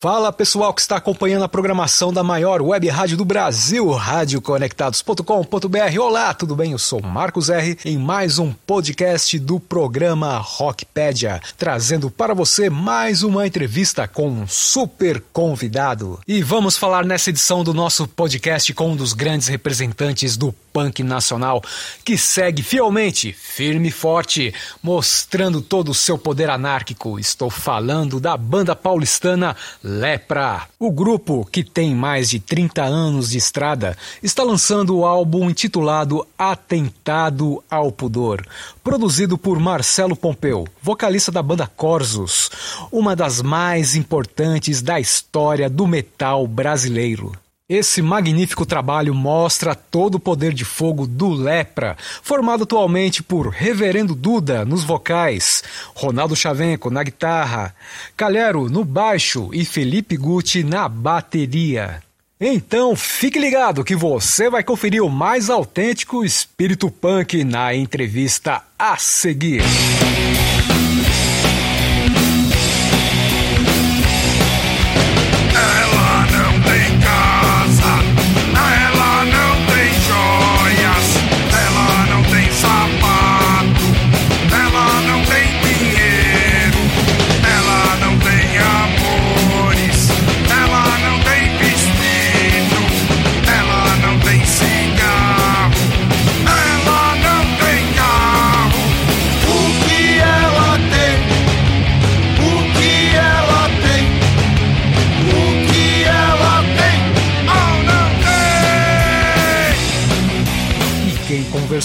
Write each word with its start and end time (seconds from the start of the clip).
Fala 0.00 0.32
pessoal 0.32 0.72
que 0.72 0.80
está 0.80 0.94
acompanhando 0.94 1.42
a 1.42 1.48
programação 1.48 2.12
da 2.12 2.22
maior 2.22 2.62
web 2.62 2.88
rádio 2.88 3.16
do 3.16 3.24
Brasil, 3.24 3.90
radioconectados.com.br. 3.90 6.00
Olá, 6.00 6.32
tudo 6.32 6.54
bem? 6.54 6.70
Eu 6.70 6.78
sou 6.78 7.02
Marcos 7.02 7.50
R 7.50 7.76
em 7.84 7.98
mais 7.98 8.38
um 8.38 8.52
podcast 8.52 9.36
do 9.40 9.58
programa 9.58 10.38
Rockpedia, 10.38 11.40
trazendo 11.56 12.12
para 12.12 12.32
você 12.32 12.70
mais 12.70 13.24
uma 13.24 13.44
entrevista 13.44 14.06
com 14.06 14.28
um 14.28 14.46
super 14.46 15.20
convidado. 15.32 16.20
E 16.28 16.44
vamos 16.44 16.76
falar 16.76 17.04
nessa 17.04 17.30
edição 17.30 17.64
do 17.64 17.74
nosso 17.74 18.06
podcast 18.06 18.72
com 18.74 18.92
um 18.92 18.96
dos 18.96 19.12
grandes 19.12 19.48
representantes 19.48 20.36
do 20.36 20.54
punk 20.72 21.02
nacional, 21.02 21.60
que 22.04 22.16
segue 22.16 22.62
fielmente, 22.62 23.32
firme 23.32 23.88
e 23.88 23.90
forte, 23.90 24.54
mostrando 24.80 25.60
todo 25.60 25.90
o 25.90 25.94
seu 25.94 26.16
poder 26.16 26.48
anárquico. 26.48 27.18
Estou 27.18 27.50
falando 27.50 28.20
da 28.20 28.36
banda 28.36 28.76
paulistana 28.76 29.56
Lepra. 29.88 30.68
O 30.78 30.90
grupo, 30.90 31.48
que 31.50 31.64
tem 31.64 31.94
mais 31.94 32.28
de 32.28 32.38
30 32.38 32.82
anos 32.82 33.30
de 33.30 33.38
estrada, 33.38 33.96
está 34.22 34.42
lançando 34.42 34.98
o 34.98 35.06
álbum 35.06 35.48
intitulado 35.48 36.26
Atentado 36.36 37.64
ao 37.70 37.90
Pudor, 37.90 38.46
produzido 38.84 39.38
por 39.38 39.58
Marcelo 39.58 40.14
Pompeu, 40.14 40.68
vocalista 40.82 41.32
da 41.32 41.42
banda 41.42 41.66
Corsos, 41.66 42.50
uma 42.92 43.16
das 43.16 43.40
mais 43.40 43.96
importantes 43.96 44.82
da 44.82 45.00
história 45.00 45.70
do 45.70 45.86
metal 45.86 46.46
brasileiro. 46.46 47.32
Esse 47.70 48.00
magnífico 48.00 48.64
trabalho 48.64 49.14
mostra 49.14 49.74
todo 49.74 50.14
o 50.14 50.20
poder 50.20 50.54
de 50.54 50.64
fogo 50.64 51.06
do 51.06 51.28
Lepra, 51.28 51.98
formado 52.22 52.62
atualmente 52.62 53.22
por 53.22 53.48
Reverendo 53.48 54.14
Duda 54.14 54.64
nos 54.64 54.84
vocais, 54.84 55.62
Ronaldo 55.94 56.34
Chavenco 56.34 56.88
na 56.88 57.02
guitarra, 57.02 57.74
Calhero 58.16 58.70
no 58.70 58.86
baixo 58.86 59.50
e 59.52 59.66
Felipe 59.66 60.16
Gucci 60.16 60.64
na 60.64 60.88
bateria. 60.88 62.02
Então 62.40 62.96
fique 62.96 63.38
ligado 63.38 63.84
que 63.84 63.94
você 63.94 64.48
vai 64.48 64.64
conferir 64.64 65.04
o 65.04 65.10
mais 65.10 65.50
autêntico 65.50 66.24
espírito 66.24 66.90
punk 66.90 67.44
na 67.44 67.74
entrevista 67.74 68.62
a 68.78 68.96
seguir. 68.96 69.60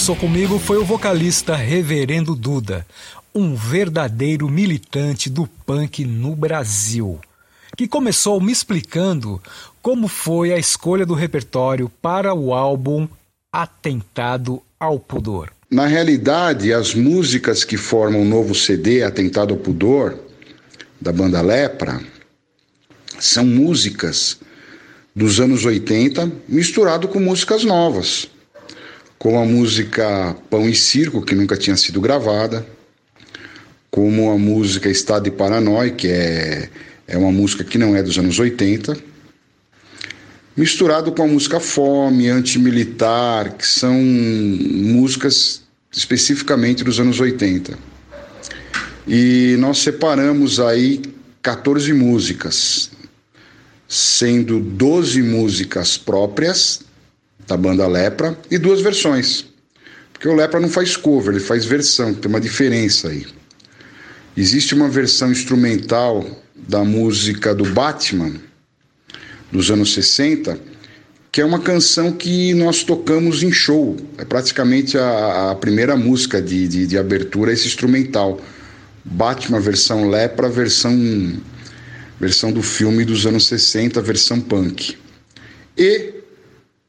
Conversou 0.04 0.16
comigo 0.16 0.58
foi 0.58 0.76
o 0.76 0.84
vocalista 0.84 1.56
Reverendo 1.56 2.34
Duda, 2.34 2.86
um 3.34 3.54
verdadeiro 3.54 4.50
militante 4.50 5.30
do 5.30 5.46
punk 5.64 6.04
no 6.04 6.36
Brasil, 6.36 7.18
que 7.74 7.88
começou 7.88 8.38
me 8.38 8.52
explicando 8.52 9.42
como 9.80 10.06
foi 10.06 10.52
a 10.52 10.58
escolha 10.58 11.06
do 11.06 11.14
repertório 11.14 11.90
para 12.02 12.34
o 12.34 12.52
álbum 12.52 13.08
Atentado 13.50 14.60
ao 14.78 14.98
Pudor. 14.98 15.50
Na 15.70 15.86
realidade, 15.86 16.70
as 16.70 16.94
músicas 16.94 17.64
que 17.64 17.78
formam 17.78 18.20
o 18.20 18.26
novo 18.26 18.54
CD 18.54 19.02
Atentado 19.02 19.54
ao 19.54 19.60
Pudor, 19.60 20.18
da 21.00 21.12
banda 21.12 21.40
Lepra, 21.40 21.98
são 23.18 23.46
músicas 23.46 24.38
dos 25.16 25.40
anos 25.40 25.64
80 25.64 26.30
misturado 26.46 27.08
com 27.08 27.20
músicas 27.20 27.64
novas 27.64 28.33
como 29.24 29.38
a 29.38 29.46
música 29.46 30.36
Pão 30.50 30.68
e 30.68 30.74
Circo, 30.74 31.22
que 31.22 31.34
nunca 31.34 31.56
tinha 31.56 31.78
sido 31.78 31.98
gravada, 31.98 32.66
como 33.90 34.30
a 34.30 34.36
música 34.36 34.90
Estado 34.90 35.24
de 35.24 35.30
Paranói, 35.30 35.92
que 35.92 36.08
é, 36.08 36.68
é 37.08 37.16
uma 37.16 37.32
música 37.32 37.64
que 37.64 37.78
não 37.78 37.96
é 37.96 38.02
dos 38.02 38.18
anos 38.18 38.38
80, 38.38 38.94
misturado 40.54 41.10
com 41.10 41.22
a 41.22 41.26
música 41.26 41.58
Fome, 41.58 42.28
Antimilitar, 42.28 43.54
que 43.54 43.66
são 43.66 43.94
músicas 43.94 45.62
especificamente 45.90 46.84
dos 46.84 47.00
anos 47.00 47.18
80. 47.18 47.78
E 49.08 49.56
nós 49.58 49.78
separamos 49.78 50.60
aí 50.60 51.00
14 51.40 51.94
músicas, 51.94 52.90
sendo 53.88 54.60
12 54.60 55.22
músicas 55.22 55.96
próprias 55.96 56.84
da 57.46 57.56
banda 57.56 57.86
Lepra 57.86 58.38
e 58.50 58.58
duas 58.58 58.80
versões. 58.80 59.46
Porque 60.12 60.28
o 60.28 60.34
Lepra 60.34 60.60
não 60.60 60.68
faz 60.68 60.96
cover, 60.96 61.34
ele 61.34 61.44
faz 61.44 61.64
versão, 61.64 62.14
tem 62.14 62.30
uma 62.30 62.40
diferença 62.40 63.08
aí. 63.08 63.26
Existe 64.36 64.74
uma 64.74 64.88
versão 64.88 65.30
instrumental 65.30 66.24
da 66.56 66.82
música 66.82 67.54
do 67.54 67.64
Batman, 67.64 68.32
dos 69.52 69.70
anos 69.70 69.92
60, 69.92 70.58
que 71.30 71.40
é 71.40 71.44
uma 71.44 71.60
canção 71.60 72.12
que 72.12 72.54
nós 72.54 72.82
tocamos 72.82 73.42
em 73.42 73.52
show. 73.52 73.96
É 74.16 74.24
praticamente 74.24 74.96
a, 74.96 75.50
a 75.50 75.54
primeira 75.54 75.96
música 75.96 76.40
de, 76.40 76.66
de, 76.66 76.86
de 76.86 76.98
abertura, 76.98 77.52
esse 77.52 77.66
instrumental. 77.66 78.40
Batman 79.04 79.60
versão 79.60 80.08
Lepra, 80.08 80.48
versão, 80.48 80.96
versão 82.18 82.50
do 82.52 82.62
filme 82.62 83.04
dos 83.04 83.26
anos 83.26 83.46
60, 83.46 84.00
versão 84.00 84.40
punk. 84.40 84.96
E 85.76 86.13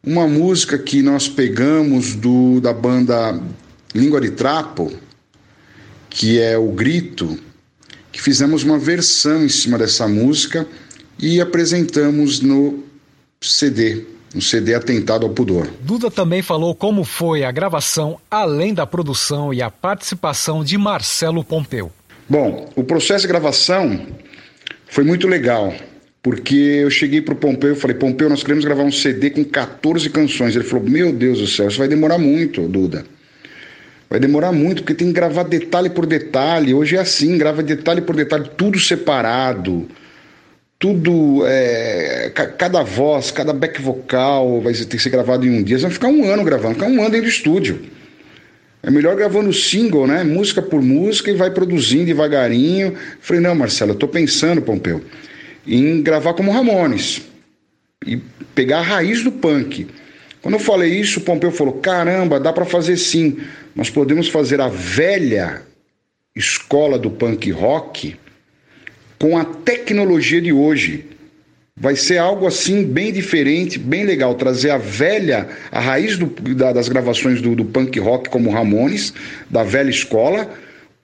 uma 0.05 0.27
música 0.27 0.77
que 0.77 1.01
nós 1.01 1.27
pegamos 1.27 2.13
do, 2.13 2.61
da 2.61 2.71
banda 2.71 3.39
Língua 3.93 4.21
de 4.21 4.31
Trapo, 4.31 4.91
que 6.09 6.39
é 6.39 6.57
o 6.57 6.67
Grito, 6.67 7.39
que 8.11 8.21
fizemos 8.21 8.63
uma 8.63 8.77
versão 8.77 9.43
em 9.43 9.49
cima 9.49 9.77
dessa 9.77 10.07
música 10.07 10.67
e 11.17 11.41
apresentamos 11.41 12.39
no 12.39 12.83
CD, 13.41 14.05
no 14.33 14.41
CD 14.41 14.75
Atentado 14.75 15.25
ao 15.25 15.33
Pudor. 15.33 15.67
Duda 15.81 16.11
também 16.11 16.41
falou 16.41 16.75
como 16.75 17.03
foi 17.03 17.43
a 17.43 17.51
gravação, 17.51 18.19
além 18.29 18.73
da 18.73 18.85
produção 18.85 19.53
e 19.53 19.61
a 19.61 19.71
participação 19.71 20.63
de 20.63 20.77
Marcelo 20.77 21.43
Pompeu. 21.43 21.91
Bom, 22.29 22.69
o 22.75 22.83
processo 22.83 23.23
de 23.23 23.27
gravação 23.27 24.05
foi 24.87 25.03
muito 25.03 25.27
legal 25.27 25.73
porque 26.25 26.55
eu 26.55 26.89
cheguei 26.89 27.21
pro 27.21 27.35
Pompeu 27.35 27.73
e 27.73 27.75
falei, 27.75 27.95
Pompeu, 27.95 28.27
nós 28.27 28.41
queremos 28.41 28.65
gravar 28.65 28.81
um 28.81 28.91
CD 28.91 29.29
com 29.29 29.43
14 29.43 30.09
canções. 30.09 30.55
Ele 30.55 30.65
falou, 30.65 30.83
meu 30.83 31.13
Deus 31.13 31.37
do 31.37 31.45
céu, 31.45 31.67
isso 31.67 31.77
vai 31.77 31.87
demorar 31.87 32.17
muito, 32.17 32.67
Duda. 32.67 33.05
Vai 34.09 34.19
demorar 34.19 34.51
muito, 34.51 34.81
porque 34.81 34.95
tem 34.95 35.09
que 35.09 35.13
gravar 35.13 35.43
detalhe 35.43 35.87
por 35.87 36.07
detalhe. 36.07 36.73
Hoje 36.73 36.95
é 36.95 36.99
assim, 36.99 37.37
grava 37.37 37.61
detalhe 37.61 38.01
por 38.01 38.15
detalhe, 38.15 38.49
tudo 38.57 38.79
separado. 38.79 39.87
Tudo, 40.79 41.43
é, 41.45 42.31
cada 42.57 42.81
voz, 42.81 43.29
cada 43.29 43.53
back 43.53 43.79
vocal 43.79 44.61
vai 44.61 44.73
ter 44.73 44.97
que 44.97 44.97
ser 44.97 45.11
gravado 45.11 45.45
em 45.45 45.59
um 45.59 45.61
dia. 45.61 45.77
Você 45.77 45.83
vai 45.83 45.91
ficar 45.91 46.07
um 46.07 46.23
ano 46.25 46.43
gravando, 46.43 46.73
ficar 46.73 46.87
um 46.87 47.01
ano 47.01 47.11
dentro 47.11 47.27
do 47.27 47.29
estúdio. 47.29 47.81
É 48.81 48.89
melhor 48.89 49.15
gravando 49.15 49.53
single, 49.53 50.07
né? 50.07 50.23
Música 50.23 50.59
por 50.59 50.81
música 50.81 51.29
e 51.29 51.35
vai 51.35 51.51
produzindo 51.51 52.05
devagarinho. 52.05 52.95
Falei, 53.19 53.43
não, 53.43 53.53
Marcelo, 53.53 53.91
eu 53.91 53.95
tô 53.95 54.07
pensando, 54.07 54.59
Pompeu 54.59 55.03
em 55.67 56.01
gravar 56.01 56.33
como 56.33 56.51
Ramones 56.51 57.21
e 58.05 58.17
pegar 58.53 58.79
a 58.79 58.83
raiz 58.83 59.23
do 59.23 59.31
punk. 59.31 59.87
Quando 60.41 60.55
eu 60.55 60.59
falei 60.59 60.99
isso, 60.99 61.19
o 61.19 61.23
Pompeu 61.23 61.51
falou: 61.51 61.73
caramba, 61.73 62.39
dá 62.39 62.53
para 62.53 62.65
fazer 62.65 62.97
sim. 62.97 63.39
Nós 63.75 63.89
podemos 63.89 64.29
fazer 64.29 64.61
a 64.61 64.67
velha 64.67 65.63
escola 66.35 66.99
do 66.99 67.09
punk 67.09 67.49
rock 67.51 68.15
com 69.17 69.37
a 69.37 69.45
tecnologia 69.45 70.39
de 70.39 70.51
hoje. 70.51 71.05
Vai 71.77 71.95
ser 71.95 72.19
algo 72.19 72.47
assim 72.47 72.85
bem 72.85 73.11
diferente, 73.11 73.77
bem 73.77 74.05
legal. 74.05 74.35
Trazer 74.35 74.69
a 74.69 74.77
velha, 74.77 75.49
a 75.71 75.79
raiz 75.79 76.17
do, 76.17 76.27
da, 76.53 76.71
das 76.71 76.87
gravações 76.87 77.41
do, 77.41 77.55
do 77.55 77.65
punk 77.65 77.99
rock 77.99 78.29
como 78.29 78.51
Ramones, 78.51 79.13
da 79.49 79.63
velha 79.63 79.89
escola, 79.89 80.49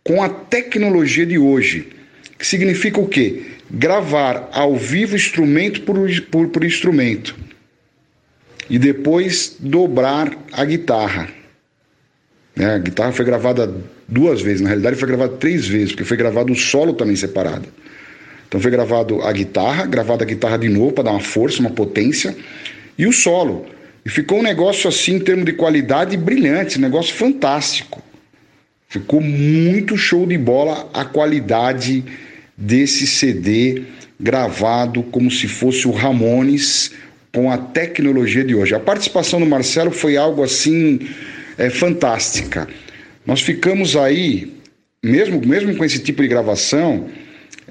com 0.03 0.23
a 0.23 0.29
tecnologia 0.29 1.25
de 1.25 1.37
hoje. 1.37 1.89
Que 2.37 2.47
significa 2.47 3.01
o 3.01 3.07
quê? 3.07 3.43
Gravar 3.73 4.49
ao 4.51 4.75
vivo 4.75 5.15
instrumento 5.15 5.81
por, 5.81 5.97
por, 6.29 6.47
por 6.49 6.63
instrumento 6.63 7.35
e 8.69 8.77
depois 8.77 9.55
dobrar 9.59 10.31
a 10.51 10.65
guitarra. 10.65 11.29
Né? 12.55 12.75
A 12.75 12.77
guitarra 12.77 13.11
foi 13.13 13.25
gravada 13.25 13.73
duas 14.07 14.41
vezes, 14.41 14.61
na 14.61 14.69
realidade 14.69 14.97
foi 14.97 15.07
gravada 15.07 15.37
três 15.37 15.67
vezes, 15.67 15.91
porque 15.91 16.03
foi 16.03 16.17
gravado 16.17 16.51
o 16.51 16.55
solo 16.55 16.93
também 16.93 17.15
separado. 17.15 17.67
Então 18.47 18.59
foi 18.59 18.69
gravado 18.69 19.21
a 19.21 19.31
guitarra, 19.31 19.85
gravada 19.85 20.23
a 20.23 20.27
guitarra 20.27 20.57
de 20.57 20.67
novo 20.67 20.91
para 20.91 21.05
dar 21.05 21.11
uma 21.11 21.21
força, 21.21 21.61
uma 21.61 21.69
potência, 21.69 22.35
e 22.97 23.07
o 23.07 23.13
solo. 23.13 23.65
E 24.05 24.09
ficou 24.09 24.39
um 24.39 24.43
negócio 24.43 24.89
assim, 24.89 25.15
em 25.15 25.19
termos 25.19 25.45
de 25.45 25.53
qualidade, 25.53 26.17
brilhante, 26.17 26.77
um 26.77 26.81
negócio 26.81 27.13
fantástico. 27.13 28.01
Ficou 28.89 29.21
muito 29.21 29.95
show 29.95 30.25
de 30.25 30.37
bola 30.37 30.89
a 30.93 31.05
qualidade 31.05 32.03
desse 32.61 33.07
CD 33.07 33.81
gravado 34.19 35.01
como 35.01 35.31
se 35.31 35.47
fosse 35.47 35.87
o 35.87 35.91
Ramones 35.91 36.91
com 37.33 37.51
a 37.51 37.57
tecnologia 37.57 38.43
de 38.43 38.53
hoje. 38.53 38.75
A 38.75 38.79
participação 38.79 39.39
do 39.39 39.45
Marcelo 39.47 39.89
foi 39.89 40.15
algo 40.15 40.43
assim 40.43 40.99
é, 41.57 41.69
fantástica. 41.71 42.67
Nós 43.25 43.41
ficamos 43.41 43.95
aí, 43.95 44.53
mesmo, 45.03 45.41
mesmo 45.43 45.75
com 45.75 45.83
esse 45.83 45.99
tipo 45.99 46.21
de 46.21 46.27
gravação, 46.27 47.09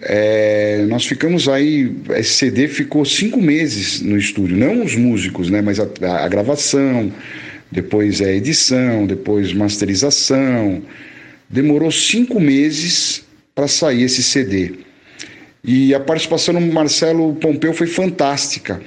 é, 0.03 0.85
nós 0.89 1.07
ficamos 1.07 1.49
aí, 1.49 1.95
esse 2.17 2.33
CD 2.33 2.67
ficou 2.67 3.05
cinco 3.05 3.41
meses 3.41 4.01
no 4.01 4.17
estúdio, 4.17 4.57
não 4.57 4.83
os 4.83 4.97
músicos, 4.97 5.51
né, 5.51 5.61
mas 5.61 5.79
a, 5.79 5.87
a 6.25 6.29
gravação, 6.29 7.13
depois 7.71 8.21
a 8.21 8.33
edição, 8.33 9.07
depois 9.07 9.53
masterização. 9.53 10.83
Demorou 11.49 11.91
cinco 11.93 12.41
meses 12.41 13.25
para 13.61 13.69
sair 13.69 14.05
esse 14.05 14.23
CD. 14.23 14.73
E 15.63 15.95
a 15.95 16.01
participação 16.01 16.55
do 16.55 16.61
Marcelo 16.73 17.35
Pompeu 17.35 17.75
foi 17.75 17.87
fantástica, 17.87 18.81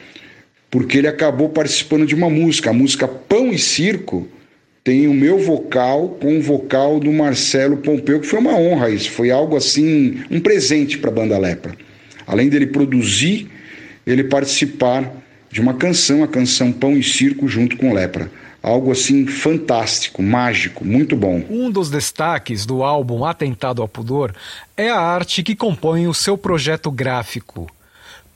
porque 0.72 0.98
ele 0.98 1.08
acabou 1.08 1.50
participando 1.50 2.08
de 2.08 2.16
uma 2.16 2.28
música, 2.28 2.72
a 2.72 2.74
música 2.74 3.08
Pão 3.08 3.52
e 3.54 3.60
Circo, 3.60 4.28
tem 4.84 5.08
o 5.08 5.14
meu 5.14 5.38
vocal 5.38 6.18
com 6.20 6.40
o 6.40 6.42
vocal 6.42 7.00
do 7.00 7.12
Marcelo 7.14 7.78
Pompeu, 7.78 8.20
que 8.20 8.25
foi 8.25 8.40
uma 8.40 8.58
honra 8.58 8.90
isso, 8.90 9.12
foi 9.12 9.30
algo 9.30 9.56
assim, 9.56 10.24
um 10.31 10.40
presente 10.40 10.98
para 10.98 11.12
a 11.12 11.14
banda 11.14 11.38
Lepra. 11.38 11.75
Além 12.25 12.50
dele 12.50 12.66
produzir, 12.66 13.52
ele 14.08 14.24
participar 14.24 15.14
de 15.52 15.62
uma 15.62 15.75
canção, 15.75 16.24
a 16.24 16.28
canção 16.28 16.72
Pão 16.72 16.98
e 16.98 17.04
Circo 17.04 17.48
junto 17.48 17.78
com 17.78 17.94
Lepra. 17.94 18.28
Algo 18.63 18.94
assim 18.94 19.27
fantástico, 19.27 20.24
mágico, 20.24 20.86
muito 20.86 21.18
bom. 21.18 21.44
Um 21.50 21.69
dos 21.69 21.89
destaques 21.89 22.65
do 22.65 22.81
álbum 22.81 23.25
Atentado 23.25 23.81
ao 23.81 23.89
Pudor 23.89 24.31
é 24.77 24.89
a 24.89 24.98
arte 24.98 25.44
que 25.44 25.54
compõe 25.54 26.07
o 26.07 26.13
seu 26.13 26.38
projeto 26.38 26.89
gráfico. 26.89 27.69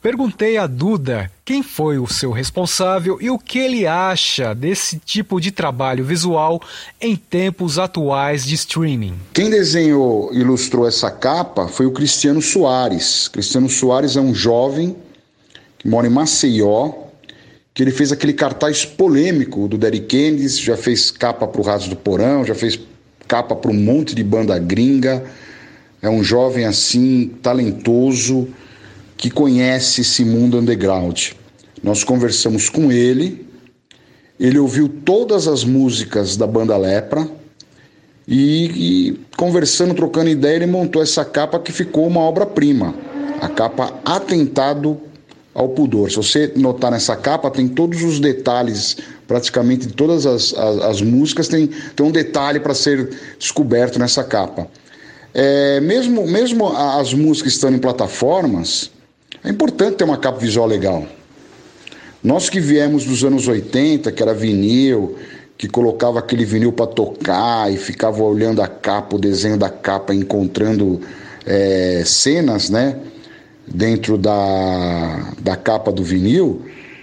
Perguntei 0.02 0.58
a 0.58 0.66
Duda 0.66 1.30
quem 1.44 1.62
foi 1.62 1.98
o 1.98 2.06
seu 2.06 2.30
responsável 2.30 3.18
e 3.22 3.30
o 3.30 3.38
que 3.38 3.58
ele 3.58 3.86
acha 3.86 4.54
desse 4.54 4.98
tipo 4.98 5.40
de 5.40 5.50
trabalho 5.50 6.04
visual 6.04 6.62
em 7.00 7.16
tempos 7.16 7.78
atuais 7.78 8.44
de 8.44 8.54
streaming. 8.54 9.14
Quem 9.32 9.48
desenhou 9.48 10.30
e 10.32 10.40
ilustrou 10.40 10.86
essa 10.86 11.10
capa 11.10 11.66
foi 11.66 11.86
o 11.86 11.90
Cristiano 11.90 12.42
Soares. 12.42 13.28
Cristiano 13.28 13.68
Soares 13.68 14.14
é 14.14 14.20
um 14.20 14.34
jovem 14.34 14.94
que 15.78 15.88
mora 15.88 16.06
em 16.06 16.10
Maceió, 16.10 17.07
que 17.74 17.82
ele 17.82 17.90
fez 17.90 18.10
aquele 18.10 18.32
cartaz 18.32 18.84
polêmico 18.84 19.68
do 19.68 19.78
Derek 19.78 20.06
Kennedy, 20.06 20.48
já 20.48 20.76
fez 20.76 21.10
capa 21.10 21.46
para 21.46 21.60
o 21.60 21.64
Raso 21.64 21.88
do 21.88 21.96
Porão, 21.96 22.44
já 22.44 22.54
fez 22.54 22.78
capa 23.26 23.54
para 23.54 23.70
um 23.70 23.74
monte 23.74 24.14
de 24.14 24.24
banda 24.24 24.58
gringa. 24.58 25.24
É 26.00 26.08
um 26.08 26.22
jovem 26.22 26.64
assim, 26.64 27.32
talentoso 27.42 28.48
que 29.16 29.30
conhece 29.30 30.00
esse 30.00 30.24
mundo 30.24 30.58
underground. 30.58 31.32
Nós 31.82 32.02
conversamos 32.04 32.68
com 32.68 32.90
ele, 32.90 33.46
ele 34.38 34.58
ouviu 34.58 34.88
todas 34.88 35.48
as 35.48 35.64
músicas 35.64 36.36
da 36.36 36.46
banda 36.46 36.76
Lepra 36.76 37.28
e, 38.26 39.10
e 39.10 39.20
conversando, 39.36 39.94
trocando 39.94 40.28
ideia, 40.28 40.56
ele 40.56 40.66
montou 40.66 41.02
essa 41.02 41.24
capa 41.24 41.58
que 41.58 41.72
ficou 41.72 42.06
uma 42.06 42.20
obra-prima. 42.20 42.94
A 43.40 43.48
capa 43.48 43.94
Atentado 44.04 45.00
ao 45.58 45.68
Pudor. 45.68 46.08
Se 46.08 46.16
você 46.16 46.52
notar 46.54 46.92
nessa 46.92 47.16
capa, 47.16 47.50
tem 47.50 47.66
todos 47.66 48.00
os 48.04 48.20
detalhes, 48.20 48.96
praticamente 49.26 49.88
todas 49.88 50.24
as, 50.24 50.54
as, 50.54 50.78
as 50.82 51.02
músicas, 51.02 51.48
tem, 51.48 51.66
tem 51.66 52.06
um 52.06 52.12
detalhe 52.12 52.60
para 52.60 52.74
ser 52.74 53.10
descoberto 53.36 53.98
nessa 53.98 54.22
capa. 54.22 54.68
É, 55.34 55.80
mesmo, 55.80 56.28
mesmo 56.28 56.68
as 56.68 57.12
músicas 57.12 57.54
estando 57.54 57.74
em 57.74 57.80
plataformas, 57.80 58.88
é 59.44 59.50
importante 59.50 59.96
ter 59.96 60.04
uma 60.04 60.16
capa 60.16 60.38
visual 60.38 60.66
legal. 60.66 61.04
Nós 62.22 62.48
que 62.48 62.60
viemos 62.60 63.04
dos 63.04 63.24
anos 63.24 63.48
80, 63.48 64.12
que 64.12 64.22
era 64.22 64.32
vinil, 64.32 65.16
que 65.56 65.66
colocava 65.66 66.20
aquele 66.20 66.44
vinil 66.44 66.72
para 66.72 66.86
tocar 66.86 67.72
e 67.72 67.76
ficava 67.76 68.22
olhando 68.22 68.62
a 68.62 68.68
capa, 68.68 69.16
o 69.16 69.18
desenho 69.18 69.56
da 69.56 69.68
capa, 69.68 70.14
encontrando 70.14 71.00
é, 71.44 72.04
cenas, 72.06 72.70
né? 72.70 72.96
Dentro 73.72 74.16
da, 74.16 75.32
da 75.40 75.56
capa 75.56 75.92
do 75.92 76.02
vinil, 76.02 76.62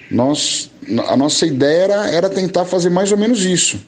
nós, 0.09 0.71
a 1.07 1.15
nossa 1.15 1.45
ideia 1.45 1.83
era, 1.83 2.09
era 2.09 2.29
tentar 2.29 2.65
fazer 2.65 2.89
mais 2.89 3.11
ou 3.11 3.17
menos 3.17 3.45
isso. 3.45 3.79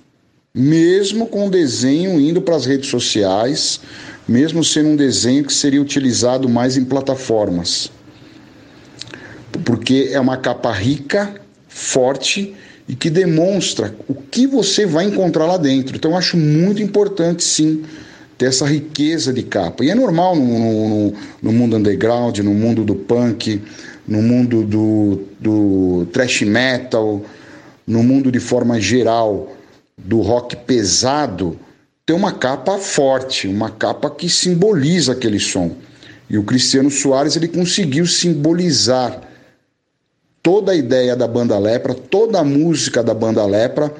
Mesmo 0.53 1.27
com 1.27 1.47
o 1.47 1.49
desenho 1.49 2.19
indo 2.19 2.41
para 2.41 2.55
as 2.55 2.65
redes 2.65 2.89
sociais, 2.89 3.79
mesmo 4.27 4.63
sendo 4.63 4.89
um 4.89 4.95
desenho 4.95 5.43
que 5.43 5.53
seria 5.53 5.81
utilizado 5.81 6.47
mais 6.47 6.77
em 6.77 6.85
plataformas 6.85 7.91
porque 9.67 10.09
é 10.11 10.19
uma 10.19 10.37
capa 10.37 10.71
rica, 10.71 11.35
forte 11.67 12.55
e 12.87 12.95
que 12.95 13.09
demonstra 13.09 13.93
o 14.07 14.13
que 14.13 14.47
você 14.47 14.85
vai 14.85 15.05
encontrar 15.05 15.45
lá 15.45 15.57
dentro. 15.57 15.95
Então 15.95 16.11
eu 16.11 16.17
acho 16.17 16.37
muito 16.37 16.81
importante 16.81 17.43
sim 17.43 17.83
ter 18.37 18.45
essa 18.45 18.65
riqueza 18.65 19.33
de 19.33 19.43
capa. 19.43 19.83
E 19.83 19.89
é 19.89 19.95
normal 19.95 20.35
no, 20.35 20.89
no, 20.89 21.13
no 21.41 21.51
mundo 21.51 21.75
underground, 21.75 22.37
no 22.39 22.53
mundo 22.53 22.83
do 22.83 22.95
punk, 22.95 23.61
no 24.07 24.21
mundo 24.21 24.63
do, 24.63 25.23
do 25.39 26.07
thrash 26.13 26.41
metal, 26.43 27.21
no 27.85 28.03
mundo 28.03 28.31
de 28.31 28.39
forma 28.39 28.79
geral 28.79 29.55
do 29.97 30.21
rock 30.21 30.55
pesado, 30.55 31.57
ter 32.05 32.13
uma 32.13 32.31
capa 32.31 32.77
forte, 32.77 33.47
uma 33.47 33.69
capa 33.69 34.09
que 34.09 34.29
simboliza 34.29 35.13
aquele 35.13 35.39
som. 35.39 35.71
E 36.29 36.37
o 36.37 36.43
Cristiano 36.43 36.91
Soares 36.91 37.35
ele 37.35 37.47
conseguiu 37.47 38.05
simbolizar 38.05 39.21
toda 40.43 40.71
a 40.71 40.75
ideia 40.75 41.15
da 41.15 41.27
banda 41.27 41.57
Lepra, 41.57 41.93
toda 41.93 42.39
a 42.39 42.43
música 42.43 43.03
da 43.03 43.13
banda 43.13 43.45
Lepra 43.45 43.93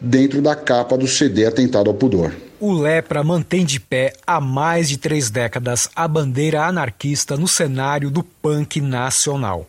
dentro 0.00 0.42
da 0.42 0.54
capa 0.54 0.98
do 0.98 1.06
CD 1.06 1.46
Atentado 1.46 1.88
ao 1.88 1.94
Pudor. 1.94 2.32
O 2.66 2.72
Lepra 2.72 3.22
mantém 3.22 3.62
de 3.62 3.78
pé 3.78 4.14
há 4.26 4.40
mais 4.40 4.88
de 4.88 4.96
três 4.96 5.28
décadas 5.28 5.90
a 5.94 6.08
bandeira 6.08 6.64
anarquista 6.64 7.36
no 7.36 7.46
cenário 7.46 8.10
do 8.10 8.22
punk 8.22 8.80
nacional. 8.80 9.68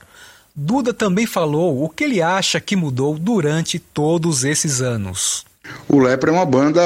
Duda 0.55 0.93
também 0.93 1.25
falou 1.25 1.83
o 1.83 1.89
que 1.89 2.05
ele 2.05 2.21
acha 2.21 2.57
que 2.61 2.73
mudou 2.73 3.19
durante 3.19 3.79
todos 3.79 4.45
esses 4.45 4.79
anos. 4.79 5.45
O 5.89 5.99
Lepra 5.99 6.31
é 6.31 6.33
uma 6.33 6.45
banda 6.45 6.81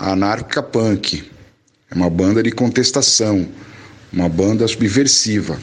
anárquica 0.00 0.62
punk, 0.62 1.28
é 1.90 1.96
uma 1.96 2.08
banda 2.08 2.44
de 2.44 2.52
contestação, 2.52 3.48
uma 4.12 4.28
banda 4.28 4.68
subversiva. 4.68 5.58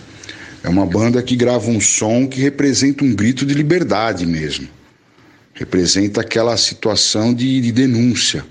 É 0.65 0.67
uma 0.67 0.85
banda 0.85 1.23
que 1.23 1.33
grava 1.33 1.69
um 1.69 1.79
som 1.79 2.27
que 2.27 2.41
representa 2.41 3.05
um 3.05 3.15
grito 3.15 3.45
de 3.45 3.53
liberdade 3.53 4.25
mesmo. 4.25 4.67
Representa 5.53 6.19
aquela 6.19 6.57
situação 6.57 7.33
de, 7.33 7.61
de 7.61 7.71
denúncia 7.71 8.43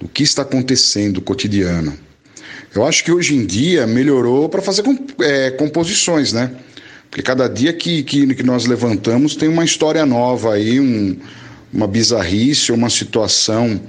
do 0.00 0.08
que 0.08 0.22
está 0.22 0.42
acontecendo 0.42 1.16
no 1.16 1.22
cotidiano. 1.22 1.96
Eu 2.74 2.84
acho 2.84 3.04
que 3.04 3.12
hoje 3.12 3.36
em 3.36 3.46
dia 3.46 3.86
melhorou 3.86 4.48
para 4.48 4.60
fazer 4.60 4.82
é, 5.20 5.50
composições, 5.52 6.32
né? 6.32 6.50
Porque 7.08 7.22
cada 7.22 7.48
dia 7.48 7.72
que, 7.72 8.02
que, 8.02 8.34
que, 8.34 8.42
nós 8.42 8.66
levantamos 8.66 9.36
tem 9.36 9.48
uma 9.48 9.64
história 9.64 10.04
nova 10.04 10.54
aí, 10.54 10.80
um, 10.80 11.16
uma 11.72 11.86
bizarrice, 11.86 12.72
uma 12.72 12.90
situação 12.90 13.80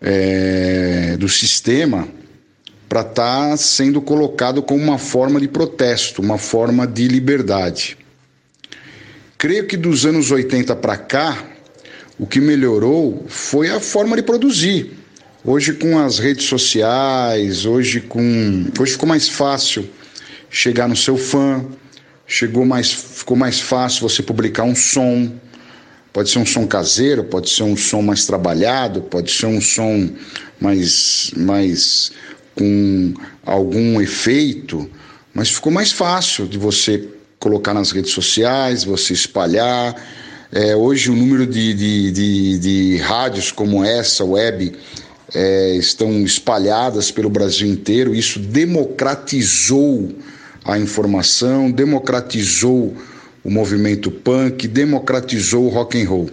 é, 0.00 1.16
do 1.18 1.28
sistema 1.28 2.06
para 2.88 3.00
estar 3.00 3.50
tá 3.50 3.56
sendo 3.56 4.00
colocado 4.00 4.62
como 4.62 4.82
uma 4.82 4.98
forma 4.98 5.40
de 5.40 5.48
protesto, 5.48 6.22
uma 6.22 6.38
forma 6.38 6.86
de 6.86 7.08
liberdade. 7.08 7.96
Creio 9.36 9.66
que 9.66 9.76
dos 9.76 10.04
anos 10.04 10.30
80 10.30 10.74
para 10.76 10.96
cá, 10.96 11.44
o 12.18 12.26
que 12.26 12.40
melhorou 12.40 13.24
foi 13.28 13.70
a 13.70 13.78
forma 13.78 14.16
de 14.16 14.22
produzir. 14.22 14.98
Hoje 15.44 15.72
com 15.72 15.98
as 15.98 16.18
redes 16.18 16.46
sociais, 16.46 17.64
hoje 17.64 18.00
com 18.00 18.66
hoje 18.78 18.92
ficou 18.92 19.08
mais 19.08 19.28
fácil 19.28 19.88
chegar 20.50 20.88
no 20.88 20.96
seu 20.96 21.16
fã, 21.16 21.64
chegou 22.26 22.66
mais 22.66 22.92
ficou 22.92 23.36
mais 23.36 23.60
fácil 23.60 24.08
você 24.08 24.22
publicar 24.22 24.64
um 24.64 24.74
som. 24.74 25.32
Pode 26.12 26.30
ser 26.30 26.40
um 26.40 26.46
som 26.46 26.66
caseiro, 26.66 27.22
pode 27.22 27.50
ser 27.50 27.62
um 27.62 27.76
som 27.76 28.02
mais 28.02 28.26
trabalhado, 28.26 29.02
pode 29.02 29.30
ser 29.30 29.46
um 29.46 29.60
som 29.60 30.10
mais 30.60 31.30
mais 31.36 32.10
com 32.56 33.14
algum 33.46 34.00
efeito, 34.00 34.90
mas 35.32 35.50
ficou 35.50 35.70
mais 35.70 35.92
fácil 35.92 36.48
de 36.48 36.58
você 36.58 37.08
colocar 37.38 37.72
nas 37.72 37.92
redes 37.92 38.10
sociais, 38.10 38.82
você 38.82 39.12
espalhar. 39.12 39.94
É, 40.50 40.74
hoje 40.74 41.10
o 41.10 41.14
número 41.14 41.46
de, 41.46 41.74
de, 41.74 42.10
de, 42.10 42.58
de, 42.58 42.96
rádios 42.96 43.52
como 43.52 43.84
essa, 43.84 44.24
web, 44.24 44.74
é, 45.34 45.76
estão 45.76 46.22
espalhadas 46.24 47.10
pelo 47.10 47.28
Brasil 47.28 47.68
inteiro. 47.68 48.14
Isso 48.14 48.38
democratizou 48.38 50.10
a 50.64 50.78
informação, 50.78 51.70
democratizou 51.70 52.96
o 53.44 53.50
movimento 53.50 54.10
punk, 54.10 54.66
democratizou 54.66 55.66
o 55.66 55.68
rock 55.68 56.00
and 56.00 56.08
roll. 56.08 56.30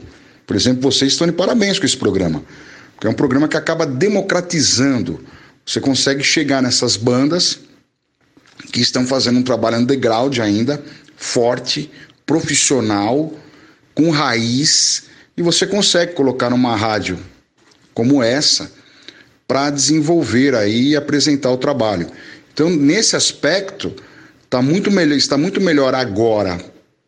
Por 0.47 0.55
exemplo, 0.55 0.89
vocês 0.89 1.11
estão 1.11 1.27
de 1.27 1.33
parabéns 1.33 1.77
com 1.77 1.85
esse 1.85 1.97
programa, 1.97 2.41
porque 2.93 3.07
é 3.07 3.09
um 3.09 3.13
programa 3.13 3.49
que 3.49 3.57
acaba 3.57 3.85
democratizando. 3.85 5.19
Você 5.65 5.81
consegue 5.81 6.23
chegar 6.23 6.61
nessas 6.61 6.95
bandas 6.95 7.59
que 8.71 8.79
estão 8.79 9.05
fazendo 9.05 9.39
um 9.39 9.43
trabalho 9.43 9.77
underground 9.77 10.39
ainda, 10.39 10.81
forte, 11.17 11.91
profissional, 12.25 13.33
com 13.95 14.09
raiz, 14.09 15.03
e 15.37 15.41
você 15.41 15.65
consegue 15.65 16.13
colocar 16.13 16.49
numa 16.49 16.75
rádio 16.75 17.17
como 17.93 18.21
essa 18.21 18.71
para 19.47 19.69
desenvolver 19.69 20.53
aí 20.53 20.89
e 20.89 20.95
apresentar 20.95 21.51
o 21.51 21.57
trabalho. 21.57 22.07
Então, 22.53 22.69
nesse 22.69 23.15
aspecto, 23.15 23.93
tá 24.49 24.61
muito 24.61 24.91
melhor, 24.91 25.15
está 25.15 25.37
muito 25.37 25.61
melhor 25.61 25.93
agora 25.95 26.59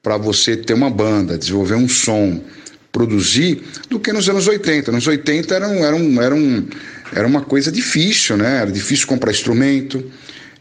para 0.01 0.17
você 0.17 0.55
ter 0.55 0.73
uma 0.73 0.89
banda, 0.89 1.37
desenvolver 1.37 1.75
um 1.75 1.89
som, 1.89 2.41
produzir, 2.91 3.63
do 3.89 3.99
que 3.99 4.11
nos 4.13 4.29
anos 4.29 4.47
80. 4.47 4.91
Nos 4.91 5.07
80 5.07 5.55
era, 5.55 5.67
um, 5.67 5.85
era, 5.85 5.95
um, 5.95 6.21
era, 6.21 6.35
um, 6.35 6.67
era 7.13 7.27
uma 7.27 7.41
coisa 7.41 7.71
difícil, 7.71 8.37
né? 8.37 8.61
Era 8.61 8.71
difícil 8.71 9.07
comprar 9.07 9.31
instrumento, 9.31 10.03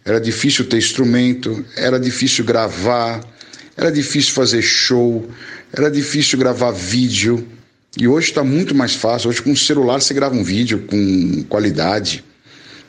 era 0.04 0.21
difícil 0.21 0.64
ter 0.66 0.78
instrumento, 0.78 1.64
era 1.76 1.99
difícil 1.99 2.45
gravar, 2.45 3.21
era 3.76 3.92
difícil 3.92 4.33
fazer 4.33 4.62
show, 4.62 5.28
era 5.73 5.90
difícil 5.90 6.38
gravar 6.38 6.71
vídeo. 6.71 7.47
E 7.99 8.09
hoje 8.09 8.28
está 8.28 8.42
muito 8.42 8.75
mais 8.75 8.95
fácil. 8.95 9.28
Hoje, 9.28 9.42
com 9.42 9.52
o 9.52 9.56
celular, 9.56 10.00
você 10.00 10.14
grava 10.14 10.35
um 10.35 10.42
vídeo 10.42 10.85
com 10.88 11.45
qualidade. 11.49 12.25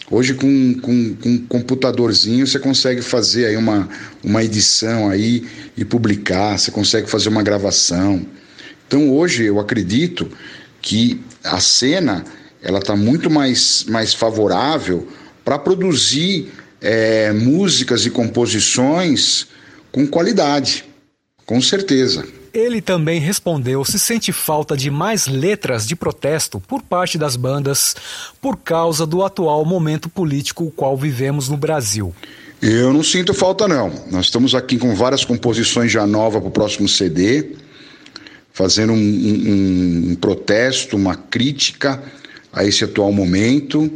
Hoje, 0.09 0.33
com, 0.33 0.75
com, 0.75 1.15
com 1.15 1.29
um 1.29 1.37
computadorzinho, 1.45 2.47
você 2.47 2.57
consegue 2.57 3.01
fazer 3.01 3.47
aí 3.47 3.57
uma, 3.57 3.89
uma 4.23 4.43
edição 4.43 5.09
aí 5.09 5.45
e 5.75 5.83
publicar, 5.83 6.57
você 6.57 6.71
consegue 6.71 7.09
fazer 7.09 7.27
uma 7.27 7.43
gravação. 7.43 8.25
Então, 8.87 9.09
hoje, 9.09 9.43
eu 9.43 9.59
acredito 9.59 10.31
que 10.81 11.19
a 11.43 11.59
cena 11.59 12.23
ela 12.61 12.79
está 12.79 12.95
muito 12.95 13.29
mais, 13.29 13.85
mais 13.89 14.13
favorável 14.13 15.07
para 15.43 15.59
produzir 15.59 16.51
é, 16.81 17.33
músicas 17.33 18.05
e 18.05 18.09
composições 18.09 19.47
com 19.97 20.05
qualidade, 20.05 20.85
com 21.43 21.59
certeza. 21.59 22.23
Ele 22.53 22.81
também 22.81 23.19
respondeu 23.19 23.83
se 23.83 23.97
sente 23.97 24.31
falta 24.31 24.77
de 24.77 24.91
mais 24.91 25.25
letras 25.25 25.87
de 25.87 25.95
protesto 25.95 26.59
por 26.59 26.83
parte 26.83 27.17
das 27.17 27.35
bandas 27.35 27.95
por 28.39 28.57
causa 28.57 29.07
do 29.07 29.23
atual 29.23 29.65
momento 29.65 30.07
político 30.07 30.65
o 30.65 30.71
qual 30.71 30.95
vivemos 30.95 31.49
no 31.49 31.57
Brasil. 31.57 32.13
Eu 32.61 32.93
não 32.93 33.01
sinto 33.01 33.33
falta, 33.33 33.67
não. 33.67 33.91
Nós 34.11 34.25
estamos 34.25 34.53
aqui 34.53 34.77
com 34.77 34.93
várias 34.93 35.25
composições 35.25 35.91
já 35.91 36.05
novas 36.05 36.41
para 36.41 36.49
o 36.49 36.51
próximo 36.51 36.87
CD, 36.87 37.53
fazendo 38.53 38.93
um, 38.93 38.95
um, 38.95 40.11
um 40.11 40.15
protesto, 40.15 40.95
uma 40.95 41.15
crítica 41.15 42.03
a 42.53 42.63
esse 42.63 42.83
atual 42.83 43.11
momento. 43.11 43.91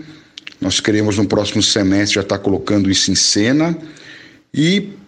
Nós 0.60 0.80
queremos 0.80 1.18
no 1.18 1.28
próximo 1.28 1.62
semestre 1.62 2.16
já 2.16 2.22
estar 2.22 2.40
colocando 2.40 2.90
isso 2.90 3.12
em 3.12 3.16
cena 3.16 3.78
e 4.52 5.00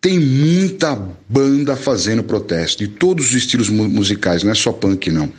tem 0.00 0.18
muita 0.18 0.98
banda 1.28 1.76
fazendo 1.76 2.24
protesto, 2.24 2.82
de 2.82 2.88
todos 2.88 3.30
os 3.30 3.34
estilos 3.34 3.68
mu 3.68 3.86
musicais, 3.86 4.42
não 4.42 4.50
é 4.50 4.54
só 4.54 4.72
punk, 4.72 5.10
não. 5.10 5.30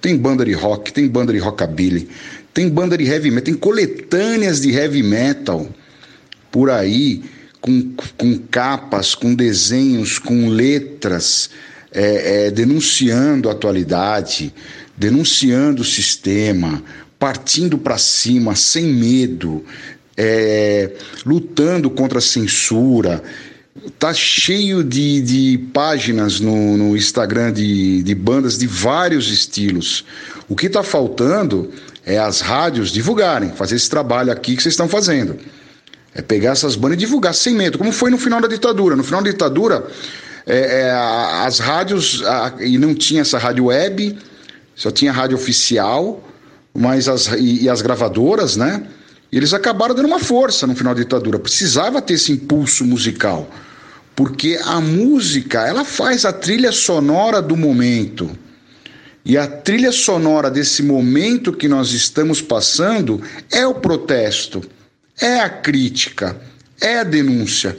Tem 0.00 0.16
banda 0.16 0.44
de 0.44 0.52
rock, 0.52 0.92
tem 0.92 1.08
banda 1.08 1.32
de 1.32 1.38
rockabilly, 1.38 2.06
tem 2.52 2.68
banda 2.68 2.98
de 2.98 3.04
heavy 3.04 3.30
metal, 3.30 3.44
tem 3.44 3.54
coletâneas 3.54 4.60
de 4.60 4.72
heavy 4.72 5.02
metal 5.02 5.66
por 6.52 6.68
aí, 6.68 7.22
com, 7.62 7.94
com 8.18 8.38
capas, 8.50 9.14
com 9.14 9.34
desenhos, 9.34 10.18
com 10.18 10.48
letras, 10.48 11.48
é, 11.90 12.46
é, 12.46 12.50
denunciando 12.50 13.48
a 13.48 13.52
atualidade, 13.52 14.52
denunciando 14.98 15.80
o 15.80 15.84
sistema, 15.84 16.82
partindo 17.18 17.78
para 17.78 17.96
cima, 17.96 18.54
sem 18.54 18.84
medo, 18.84 19.64
é, 20.14 20.92
lutando 21.24 21.88
contra 21.88 22.18
a 22.18 22.22
censura 22.22 23.22
tá 23.98 24.12
cheio 24.12 24.82
de, 24.82 25.20
de 25.22 25.58
páginas 25.72 26.40
no, 26.40 26.76
no 26.76 26.96
Instagram 26.96 27.52
de, 27.52 28.02
de 28.02 28.14
bandas 28.14 28.58
de 28.58 28.66
vários 28.66 29.30
estilos. 29.30 30.04
O 30.48 30.56
que 30.56 30.66
está 30.66 30.82
faltando 30.82 31.70
é 32.04 32.18
as 32.18 32.40
rádios 32.40 32.90
divulgarem, 32.90 33.50
fazer 33.52 33.76
esse 33.76 33.88
trabalho 33.88 34.32
aqui 34.32 34.56
que 34.56 34.62
vocês 34.62 34.72
estão 34.72 34.88
fazendo. 34.88 35.36
É 36.14 36.20
pegar 36.20 36.52
essas 36.52 36.74
bandas 36.74 36.96
e 36.96 37.00
divulgar 37.00 37.34
sem 37.34 37.54
medo, 37.54 37.78
como 37.78 37.92
foi 37.92 38.10
no 38.10 38.18
final 38.18 38.40
da 38.40 38.48
ditadura. 38.48 38.96
No 38.96 39.04
final 39.04 39.22
da 39.22 39.30
ditadura, 39.30 39.86
é, 40.46 40.80
é, 40.80 40.90
as 40.90 41.60
rádios, 41.60 42.24
a, 42.26 42.54
e 42.58 42.76
não 42.76 42.94
tinha 42.94 43.20
essa 43.20 43.38
rádio 43.38 43.66
web, 43.66 44.18
só 44.74 44.90
tinha 44.90 45.12
rádio 45.12 45.36
oficial, 45.36 46.24
mas 46.74 47.08
as, 47.08 47.28
e, 47.28 47.62
e 47.62 47.68
as 47.68 47.80
gravadoras, 47.80 48.56
né? 48.56 48.82
E 49.32 49.36
eles 49.36 49.54
acabaram 49.54 49.94
dando 49.94 50.06
uma 50.06 50.18
força 50.18 50.66
no 50.66 50.74
final 50.74 50.94
da 50.94 51.00
ditadura. 51.00 51.38
Precisava 51.38 52.02
ter 52.02 52.14
esse 52.14 52.32
impulso 52.32 52.84
musical 52.84 53.48
porque 54.20 54.60
a 54.62 54.82
música 54.82 55.66
ela 55.66 55.82
faz 55.82 56.26
a 56.26 56.32
trilha 56.32 56.72
sonora 56.72 57.40
do 57.40 57.56
momento. 57.56 58.30
E 59.24 59.38
a 59.38 59.46
trilha 59.46 59.92
sonora 59.92 60.50
desse 60.50 60.82
momento 60.82 61.54
que 61.54 61.66
nós 61.66 61.92
estamos 61.92 62.42
passando 62.42 63.22
é 63.50 63.66
o 63.66 63.72
protesto, 63.72 64.62
é 65.18 65.40
a 65.40 65.48
crítica, 65.48 66.36
é 66.82 66.98
a 66.98 67.02
denúncia. 67.02 67.78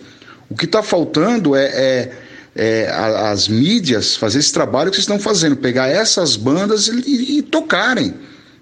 O 0.50 0.55
que 0.55 0.65
está 0.65 0.81
faltando 0.81 1.55
é, 1.55 1.65
é, 1.65 2.12
é, 2.55 2.89
as 2.89 3.48
mídias 3.48 4.15
fazer 4.15 4.39
esse 4.39 4.51
trabalho 4.51 4.89
que 4.89 4.96
vocês 4.98 5.03
estão 5.03 5.20
fazendo, 5.20 5.55
pegar 5.55 5.89
essas 5.89 6.36
bandas 6.36 6.88
e, 6.88 7.38
e 7.38 7.41
tocarem. 7.43 8.15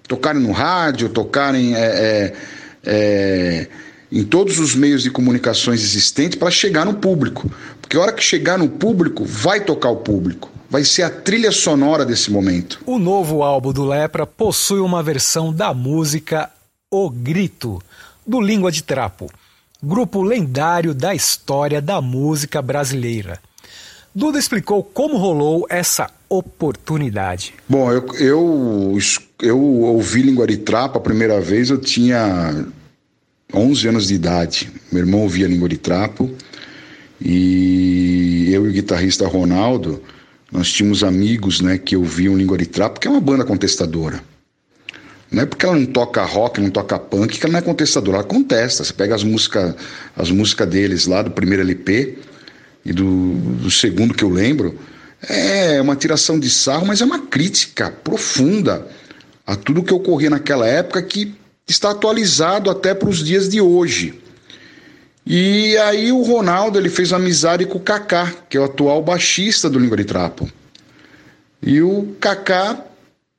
Tocarem 0.06 0.42
no 0.42 0.52
rádio, 0.52 1.08
tocarem. 1.08 1.74
É, 1.74 2.34
é, 2.84 3.68
em 4.10 4.24
todos 4.24 4.58
os 4.58 4.74
meios 4.74 5.02
de 5.02 5.10
comunicações 5.10 5.82
existentes 5.82 6.38
para 6.38 6.50
chegar 6.50 6.84
no 6.84 6.94
público. 6.94 7.50
Porque 7.80 7.96
a 7.96 8.00
hora 8.00 8.12
que 8.12 8.22
chegar 8.22 8.58
no 8.58 8.68
público, 8.68 9.24
vai 9.24 9.60
tocar 9.60 9.90
o 9.90 9.96
público. 9.96 10.50
Vai 10.68 10.84
ser 10.84 11.02
a 11.02 11.10
trilha 11.10 11.50
sonora 11.50 12.04
desse 12.04 12.30
momento. 12.30 12.80
O 12.86 12.98
novo 12.98 13.42
álbum 13.42 13.72
do 13.72 13.84
Lepra 13.84 14.26
possui 14.26 14.80
uma 14.80 15.02
versão 15.02 15.52
da 15.52 15.74
música 15.74 16.48
O 16.90 17.10
Grito, 17.10 17.82
do 18.24 18.40
Língua 18.40 18.70
de 18.70 18.82
Trapo, 18.82 19.28
grupo 19.82 20.22
lendário 20.22 20.94
da 20.94 21.14
história 21.14 21.80
da 21.80 22.00
música 22.00 22.62
brasileira. 22.62 23.40
Duda 24.14 24.38
explicou 24.38 24.82
como 24.82 25.16
rolou 25.16 25.66
essa 25.70 26.10
oportunidade. 26.28 27.54
Bom, 27.68 27.92
eu, 27.92 28.06
eu, 28.16 28.98
eu 29.40 29.58
ouvi 29.58 30.20
Trapo 30.58 30.98
a 30.98 31.00
primeira 31.00 31.40
vez, 31.40 31.70
eu 31.70 31.78
tinha 31.78 32.66
11 33.54 33.88
anos 33.88 34.08
de 34.08 34.14
idade. 34.14 34.70
Meu 34.90 35.02
irmão 35.02 35.20
ouvia 35.20 35.46
língua 35.46 35.68
de 35.68 35.76
trapo 35.76 36.30
e 37.20 38.48
eu 38.52 38.66
e 38.66 38.70
o 38.70 38.72
guitarrista 38.72 39.26
Ronaldo, 39.28 40.02
nós 40.50 40.72
tínhamos 40.72 41.04
amigos 41.04 41.60
né, 41.60 41.78
que 41.78 41.96
ouviam 41.96 42.36
língua 42.36 42.58
de 42.58 42.66
trapo, 42.66 42.98
que 42.98 43.06
é 43.06 43.10
uma 43.10 43.20
banda 43.20 43.44
contestadora. 43.44 44.20
Não 45.30 45.44
é 45.44 45.46
porque 45.46 45.64
ela 45.64 45.76
não 45.76 45.86
toca 45.86 46.24
rock, 46.24 46.60
não 46.60 46.70
toca 46.70 46.98
punk, 46.98 47.38
que 47.38 47.46
ela 47.46 47.52
não 47.52 47.58
é 47.60 47.62
contestadora, 47.62 48.18
ela 48.18 48.26
contesta. 48.26 48.82
Você 48.82 48.92
pega 48.92 49.14
as 49.14 49.22
músicas 49.22 49.76
as 50.16 50.30
músicas 50.32 50.68
deles 50.68 51.06
lá 51.06 51.22
do 51.22 51.30
primeiro 51.30 51.62
LP 51.62 52.18
e 52.84 52.92
do, 52.92 53.34
do 53.34 53.70
segundo 53.70 54.14
que 54.14 54.24
eu 54.24 54.30
lembro, 54.30 54.78
é 55.28 55.80
uma 55.80 55.96
tiração 55.96 56.38
de 56.38 56.48
sarro, 56.48 56.86
mas 56.86 57.00
é 57.00 57.04
uma 57.04 57.26
crítica 57.26 57.90
profunda 57.90 58.86
a 59.46 59.54
tudo 59.54 59.82
que 59.82 59.92
ocorria 59.92 60.30
naquela 60.30 60.66
época 60.66 61.02
que 61.02 61.34
está 61.68 61.90
atualizado 61.90 62.70
até 62.70 62.94
para 62.94 63.08
os 63.08 63.24
dias 63.24 63.48
de 63.48 63.60
hoje. 63.60 64.20
E 65.26 65.76
aí 65.78 66.10
o 66.10 66.22
Ronaldo 66.22 66.78
ele 66.78 66.88
fez 66.88 67.12
amizade 67.12 67.66
com 67.66 67.78
o 67.78 67.80
Kaká, 67.80 68.32
que 68.48 68.56
é 68.56 68.60
o 68.60 68.64
atual 68.64 69.02
baixista 69.02 69.68
do 69.68 69.78
Língua 69.78 69.96
de 69.96 70.04
Trapo. 70.04 70.50
E 71.62 71.82
o 71.82 72.16
Kaká 72.18 72.84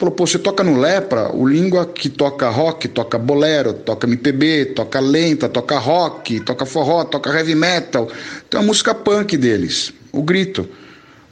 Pô, 0.09 0.25
você 0.25 0.39
toca 0.39 0.63
no 0.63 0.79
Lepra, 0.79 1.31
o 1.31 1.47
Língua 1.47 1.85
que 1.85 2.09
toca 2.09 2.49
rock, 2.49 2.87
toca 2.87 3.19
bolero, 3.19 3.71
toca 3.73 4.07
MPB, 4.07 4.73
toca 4.73 4.99
lenta, 4.99 5.47
toca 5.47 5.77
rock, 5.77 6.39
toca 6.39 6.65
forró, 6.65 7.03
toca 7.03 7.29
heavy 7.29 7.53
metal. 7.53 8.09
Tem 8.49 8.59
uma 8.59 8.65
música 8.65 8.95
punk 8.95 9.37
deles, 9.37 9.93
o 10.11 10.23
Grito. 10.23 10.67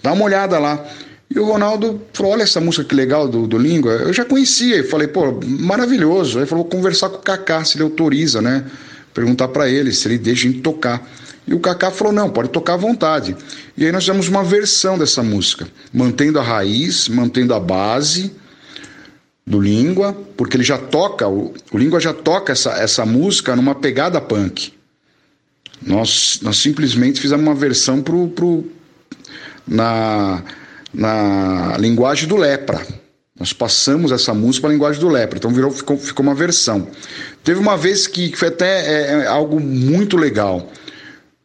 Dá 0.04 0.14
uma 0.14 0.24
olhada 0.24 0.60
lá. 0.60 0.86
E 1.34 1.40
o 1.40 1.46
Ronaldo 1.46 2.00
falou: 2.14 2.34
Olha 2.34 2.44
essa 2.44 2.62
música 2.62 2.84
que 2.84 2.94
legal 2.94 3.28
do, 3.28 3.48
do 3.48 3.58
Língua. 3.58 3.92
Eu 3.94 4.14
já 4.14 4.24
conhecia. 4.24 4.78
E 4.78 4.84
falei: 4.84 5.08
Pô, 5.08 5.40
maravilhoso. 5.44 6.40
Aí 6.40 6.46
falou: 6.46 6.64
Vou 6.64 6.72
conversar 6.72 7.10
com 7.10 7.18
o 7.18 7.22
Kaká, 7.22 7.64
se 7.66 7.76
ele 7.76 7.84
autoriza, 7.84 8.40
né? 8.40 8.66
Perguntar 9.16 9.48
para 9.48 9.68
ele 9.68 9.92
se 9.92 10.08
ele 10.08 10.20
deixa 10.20 10.48
a 10.48 10.52
gente 10.52 10.62
tocar. 10.62 11.10
E 11.48 11.56
o 11.56 11.60
Kaká 11.60 11.90
falou: 11.90 12.14
Não, 12.14 12.30
pode 12.30 12.50
tocar 12.50 12.76
à 12.76 12.78
vontade. 12.78 13.36
E 13.76 13.84
aí 13.84 13.92
nós 13.92 14.04
fizemos 14.04 14.28
uma 14.28 14.44
versão 14.44 14.96
dessa 14.96 15.24
música, 15.24 15.68
mantendo 15.92 16.38
a 16.38 16.44
raiz, 16.44 17.10
mantendo 17.10 17.56
a 17.56 17.60
base 17.60 18.32
do 19.50 19.60
Língua, 19.60 20.14
porque 20.38 20.56
ele 20.56 20.64
já 20.64 20.78
toca, 20.78 21.28
o, 21.28 21.52
o 21.72 21.78
Língua 21.78 22.00
já 22.00 22.14
toca 22.14 22.54
essa, 22.54 22.70
essa 22.74 23.04
música 23.04 23.56
numa 23.56 23.74
pegada 23.74 24.22
punk. 24.22 24.72
Nós, 25.82 26.40
nós 26.44 26.58
simplesmente 26.58 27.20
fizemos 27.20 27.44
uma 27.44 27.56
versão 27.56 28.00
pro, 28.00 28.28
pro, 28.28 28.64
na, 29.68 30.44
na 30.94 31.76
linguagem 31.80 32.28
do 32.28 32.36
lepra. 32.36 32.86
Nós 33.40 33.52
passamos 33.52 34.12
essa 34.12 34.36
música 34.36 34.62
para 34.62 34.70
a 34.70 34.74
linguagem 34.74 35.02
do 35.02 35.08
lepra, 35.08 35.40
então 35.40 35.50
virou, 35.50 35.72
ficou, 35.72 35.98
ficou 35.98 36.24
uma 36.24 36.36
versão. 36.36 36.88
Teve 37.44 37.60
uma 37.60 37.76
vez 37.76 38.06
que, 38.06 38.36
foi 38.36 38.50
até 38.50 38.86
é, 38.86 39.24
é 39.24 39.26
algo 39.26 39.60
muito 39.60 40.16
legal. 40.16 40.72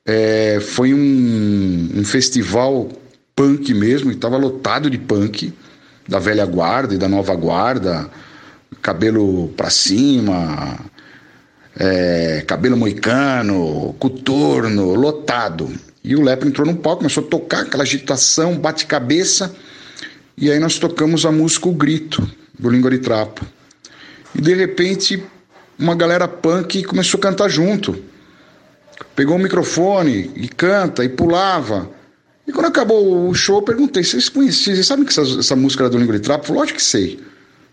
É, 0.04 0.58
foi 0.60 0.92
um, 0.92 1.90
um, 1.94 2.04
festival 2.04 2.90
punk 3.34 3.72
mesmo, 3.72 4.10
estava 4.10 4.36
lotado 4.36 4.90
de 4.90 4.98
punk, 4.98 5.54
da 6.08 6.18
velha 6.18 6.46
guarda 6.46 6.94
e 6.94 6.98
da 6.98 7.08
nova 7.08 7.34
guarda, 7.34 8.10
cabelo 8.82 9.48
para 9.56 9.70
cima, 9.70 10.78
é, 11.78 12.44
cabelo 12.46 12.76
moicano, 12.76 13.94
coturno, 13.98 14.94
lotado. 14.94 15.72
E 16.02 16.14
o 16.14 16.22
Lepra 16.22 16.48
entrou 16.48 16.66
no 16.66 16.76
palco, 16.76 16.98
começou 16.98 17.24
a 17.24 17.26
tocar 17.26 17.60
aquela 17.60 17.82
agitação, 17.82 18.56
bate-cabeça, 18.58 19.54
e 20.36 20.50
aí 20.50 20.58
nós 20.58 20.78
tocamos 20.78 21.24
a 21.24 21.32
música 21.32 21.68
O 21.68 21.72
Grito, 21.72 22.28
do 22.58 22.68
Língua 22.68 22.90
de 22.90 22.98
Trapo. 22.98 23.44
E 24.34 24.40
de 24.40 24.52
repente, 24.52 25.22
uma 25.78 25.94
galera 25.94 26.28
punk 26.28 26.82
começou 26.84 27.18
a 27.18 27.22
cantar 27.22 27.48
junto. 27.48 27.96
Pegou 29.16 29.36
o 29.36 29.38
microfone 29.38 30.30
e 30.36 30.48
canta 30.48 31.04
e 31.04 31.08
pulava. 31.08 31.88
E 32.46 32.52
quando 32.52 32.66
acabou 32.66 33.28
o 33.28 33.34
show, 33.34 33.58
eu 33.58 33.62
perguntei: 33.62 34.02
vocês 34.04 34.28
conheciam? 34.28 34.74
Vocês 34.74 34.86
sabem 34.86 35.04
que 35.04 35.10
essa, 35.10 35.38
essa 35.38 35.56
música 35.56 35.84
era 35.84 35.90
do 35.90 35.98
Língua 35.98 36.14
de 36.14 36.20
Trapo? 36.20 36.46
Falou: 36.46 36.60
lógico 36.60 36.78
que 36.78 36.84
sei. 36.84 37.20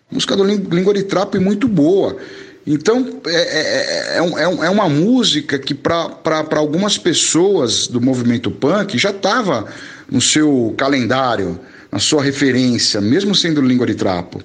Música 0.09 0.35
do 0.35 0.43
Língua 0.43 0.93
de 0.93 1.03
Trapo 1.03 1.37
é 1.37 1.39
muito 1.39 1.67
boa. 1.67 2.17
Então, 2.65 3.21
é, 3.25 3.31
é, 3.31 4.17
é, 4.17 4.19
é, 4.19 4.43
é 4.43 4.69
uma 4.69 4.87
música 4.87 5.57
que, 5.57 5.73
para 5.73 6.57
algumas 6.57 6.97
pessoas 6.97 7.87
do 7.87 7.99
movimento 7.99 8.51
punk, 8.51 8.97
já 8.97 9.09
estava 9.09 9.67
no 10.09 10.21
seu 10.21 10.73
calendário, 10.77 11.59
na 11.91 11.97
sua 11.97 12.21
referência, 12.21 13.01
mesmo 13.01 13.33
sendo 13.33 13.61
língua 13.61 13.87
de 13.87 13.95
trapo. 13.95 14.41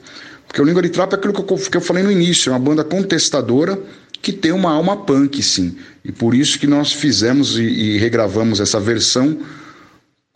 Porque 0.46 0.62
o 0.62 0.64
Língua 0.64 0.80
de 0.80 0.88
Trapo 0.88 1.14
é 1.14 1.18
aquilo 1.18 1.34
que 1.34 1.40
eu, 1.40 1.58
que 1.58 1.76
eu 1.76 1.80
falei 1.80 2.02
no 2.02 2.10
início, 2.10 2.50
é 2.50 2.52
uma 2.52 2.58
banda 2.58 2.82
contestadora 2.84 3.78
que 4.22 4.32
tem 4.32 4.52
uma 4.52 4.72
alma 4.72 4.96
punk, 4.96 5.42
sim. 5.42 5.76
E 6.04 6.10
por 6.10 6.34
isso 6.34 6.58
que 6.58 6.66
nós 6.66 6.92
fizemos 6.92 7.58
e, 7.58 7.62
e 7.62 7.98
regravamos 7.98 8.60
essa 8.60 8.80
versão 8.80 9.38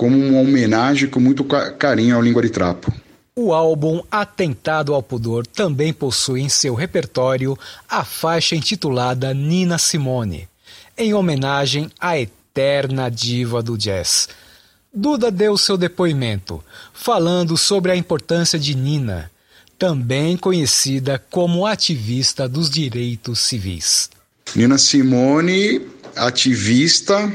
como 0.00 0.16
uma 0.16 0.40
homenagem 0.40 1.10
com 1.10 1.20
muito 1.20 1.44
carinho 1.44 2.16
ao 2.16 2.22
Língua 2.22 2.40
de 2.40 2.48
Trapo. 2.48 2.90
O 3.36 3.52
álbum 3.52 4.02
Atentado 4.10 4.94
ao 4.94 5.02
Pudor 5.02 5.46
também 5.46 5.92
possui 5.92 6.40
em 6.40 6.48
seu 6.48 6.74
repertório 6.74 7.54
a 7.86 8.02
faixa 8.02 8.56
intitulada 8.56 9.34
Nina 9.34 9.76
Simone, 9.76 10.48
em 10.96 11.12
homenagem 11.12 11.90
à 12.00 12.18
eterna 12.18 13.10
diva 13.10 13.62
do 13.62 13.76
jazz. 13.76 14.26
Duda 14.90 15.30
deu 15.30 15.58
seu 15.58 15.76
depoimento, 15.76 16.64
falando 16.94 17.58
sobre 17.58 17.92
a 17.92 17.96
importância 17.96 18.58
de 18.58 18.74
Nina, 18.74 19.30
também 19.78 20.34
conhecida 20.34 21.22
como 21.30 21.66
ativista 21.66 22.48
dos 22.48 22.70
direitos 22.70 23.40
civis. 23.40 24.08
Nina 24.56 24.78
Simone, 24.78 25.86
ativista, 26.16 27.30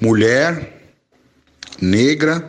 mulher, 0.00 0.83
negra, 1.84 2.48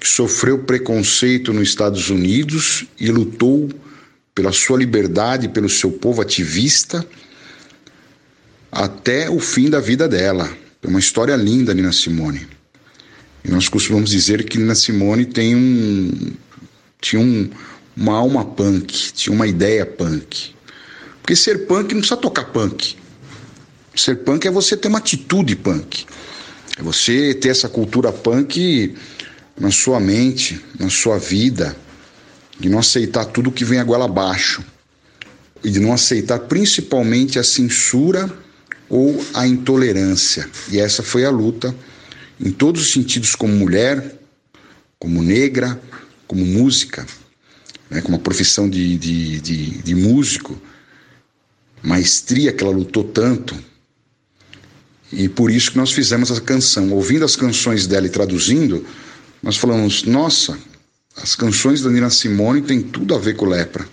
que 0.00 0.08
sofreu 0.08 0.58
preconceito 0.60 1.52
nos 1.52 1.68
Estados 1.68 2.10
Unidos 2.10 2.86
e 2.98 3.10
lutou 3.10 3.68
pela 4.34 4.52
sua 4.52 4.78
liberdade, 4.78 5.48
pelo 5.48 5.68
seu 5.68 5.90
povo 5.90 6.22
ativista, 6.22 7.06
até 8.70 9.28
o 9.28 9.38
fim 9.38 9.68
da 9.68 9.80
vida 9.80 10.08
dela. 10.08 10.48
É 10.82 10.88
uma 10.88 10.98
história 10.98 11.36
linda, 11.36 11.74
Nina 11.74 11.92
Simone. 11.92 12.48
E 13.44 13.50
nós 13.50 13.68
costumamos 13.68 14.10
dizer 14.10 14.44
que 14.44 14.58
Nina 14.58 14.74
Simone 14.74 15.26
tem 15.26 15.54
um, 15.54 16.32
tinha 17.00 17.20
um, 17.20 17.50
uma 17.96 18.14
alma 18.14 18.44
punk, 18.44 19.12
tinha 19.12 19.34
uma 19.34 19.46
ideia 19.46 19.84
punk. 19.84 20.54
Porque 21.20 21.36
ser 21.36 21.66
punk 21.66 21.92
não 21.92 22.00
precisa 22.00 22.16
tocar 22.16 22.46
punk. 22.46 22.96
Ser 23.94 24.16
punk 24.24 24.46
é 24.46 24.50
você 24.50 24.76
ter 24.76 24.88
uma 24.88 24.98
atitude 24.98 25.54
punk. 25.54 26.06
É 26.78 26.82
você 26.82 27.34
ter 27.34 27.50
essa 27.50 27.68
cultura 27.68 28.12
punk 28.12 28.94
na 29.58 29.70
sua 29.70 30.00
mente, 30.00 30.60
na 30.78 30.88
sua 30.88 31.18
vida, 31.18 31.76
de 32.58 32.68
não 32.68 32.78
aceitar 32.78 33.26
tudo 33.26 33.52
que 33.52 33.64
vem 33.64 33.78
a 33.78 33.84
goela 33.84 34.06
abaixo 34.06 34.64
e 35.62 35.70
de 35.70 35.80
não 35.80 35.92
aceitar 35.92 36.40
principalmente 36.40 37.38
a 37.38 37.44
censura 37.44 38.30
ou 38.88 39.24
a 39.34 39.46
intolerância. 39.46 40.48
E 40.70 40.78
essa 40.78 41.02
foi 41.02 41.24
a 41.24 41.30
luta 41.30 41.74
em 42.40 42.50
todos 42.50 42.82
os 42.82 42.92
sentidos, 42.92 43.34
como 43.34 43.54
mulher, 43.54 44.18
como 44.98 45.22
negra, 45.22 45.80
como 46.26 46.44
música, 46.44 47.06
né, 47.88 48.00
como 48.00 48.16
a 48.16 48.20
profissão 48.20 48.68
de, 48.68 48.96
de, 48.96 49.40
de, 49.40 49.82
de 49.82 49.94
músico, 49.94 50.60
maestria 51.82 52.52
que 52.52 52.62
ela 52.64 52.72
lutou 52.72 53.04
tanto. 53.04 53.54
E 55.12 55.28
por 55.28 55.50
isso 55.50 55.72
que 55.72 55.76
nós 55.76 55.92
fizemos 55.92 56.30
essa 56.30 56.40
canção. 56.40 56.90
Ouvindo 56.90 57.24
as 57.24 57.36
canções 57.36 57.86
dela 57.86 58.06
e 58.06 58.10
traduzindo, 58.10 58.84
nós 59.42 59.56
falamos, 59.56 60.04
nossa, 60.04 60.58
as 61.16 61.34
canções 61.34 61.82
da 61.82 61.90
Nina 61.90 62.08
Simone 62.08 62.62
têm 62.62 62.80
tudo 62.80 63.14
a 63.14 63.18
ver 63.18 63.36
com 63.36 63.46
lepra. 63.46 63.86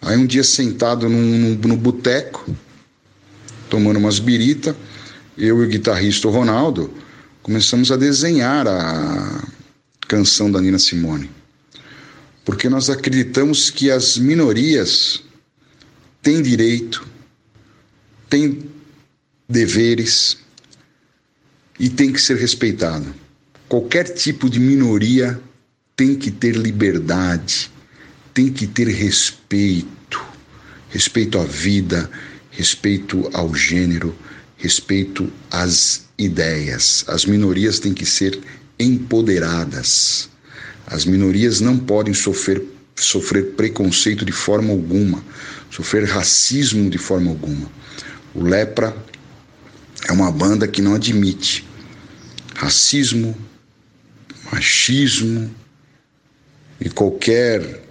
Aí 0.00 0.16
um 0.16 0.26
dia 0.26 0.44
sentado 0.44 1.08
no, 1.08 1.56
no 1.56 1.76
boteco, 1.76 2.44
tomando 3.68 3.98
umas 3.98 4.18
birita, 4.18 4.74
eu 5.36 5.62
e 5.62 5.66
o 5.66 5.68
guitarrista 5.68 6.28
Ronaldo 6.28 6.92
começamos 7.42 7.92
a 7.92 7.96
desenhar 7.96 8.66
a 8.66 9.44
canção 10.08 10.50
da 10.50 10.60
Nina 10.60 10.78
Simone. 10.78 11.30
Porque 12.44 12.68
nós 12.68 12.88
acreditamos 12.88 13.70
que 13.70 13.90
as 13.90 14.16
minorias 14.16 15.22
têm 16.22 16.40
direito, 16.40 17.06
têm 18.30 18.73
deveres 19.48 20.38
e 21.78 21.88
têm 21.88 22.12
que 22.12 22.20
ser 22.20 22.36
respeitadas. 22.36 23.08
Qualquer 23.68 24.04
tipo 24.04 24.48
de 24.48 24.60
minoria 24.60 25.40
tem 25.96 26.14
que 26.14 26.30
ter 26.30 26.56
liberdade, 26.56 27.70
tem 28.32 28.52
que 28.52 28.66
ter 28.66 28.88
respeito, 28.88 30.24
respeito 30.88 31.38
à 31.38 31.44
vida, 31.44 32.10
respeito 32.50 33.28
ao 33.32 33.54
gênero, 33.54 34.14
respeito 34.56 35.32
às 35.50 36.04
ideias. 36.18 37.04
As 37.08 37.24
minorias 37.24 37.78
têm 37.78 37.92
que 37.92 38.06
ser 38.06 38.38
empoderadas. 38.78 40.28
As 40.86 41.04
minorias 41.04 41.60
não 41.60 41.78
podem 41.78 42.14
sofrer, 42.14 42.62
sofrer 42.94 43.52
preconceito 43.52 44.24
de 44.24 44.32
forma 44.32 44.70
alguma, 44.70 45.24
sofrer 45.70 46.04
racismo 46.04 46.90
de 46.90 46.98
forma 46.98 47.30
alguma. 47.30 47.70
O 48.34 48.42
Lepra 48.42 48.94
é 50.08 50.12
uma 50.12 50.30
banda 50.30 50.68
que 50.68 50.82
não 50.82 50.94
admite 50.94 51.66
racismo, 52.54 53.36
machismo 54.52 55.50
e 56.80 56.88
qualquer 56.88 57.82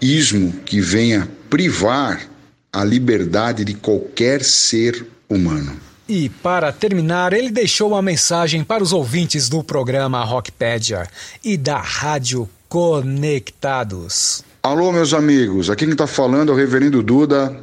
ismo 0.00 0.52
que 0.64 0.80
venha 0.80 1.28
privar 1.50 2.28
a 2.72 2.84
liberdade 2.84 3.64
de 3.64 3.74
qualquer 3.74 4.42
ser 4.42 5.06
humano. 5.28 5.76
E 6.08 6.28
para 6.28 6.72
terminar, 6.72 7.32
ele 7.32 7.50
deixou 7.50 7.88
uma 7.88 8.00
mensagem 8.00 8.64
para 8.64 8.82
os 8.82 8.92
ouvintes 8.92 9.48
do 9.48 9.62
programa 9.62 10.24
Rockpedia 10.24 11.06
e 11.44 11.56
da 11.56 11.78
Rádio 11.78 12.48
Conectados. 12.68 14.42
Alô, 14.62 14.90
meus 14.90 15.12
amigos, 15.12 15.68
aqui 15.68 15.84
quem 15.84 15.92
está 15.92 16.06
falando 16.06 16.50
é 16.50 16.54
o 16.54 16.56
Reverendo 16.56 17.02
Duda, 17.02 17.56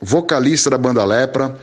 vocalista 0.00 0.70
da 0.70 0.78
banda 0.78 1.04
Lepra. 1.04 1.58